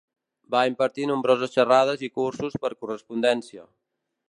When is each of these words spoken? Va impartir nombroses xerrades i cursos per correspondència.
Va 0.53 0.61
impartir 0.69 1.05
nombroses 1.09 1.53
xerrades 1.59 2.03
i 2.09 2.11
cursos 2.17 2.59
per 2.65 2.75
correspondència. 2.83 3.71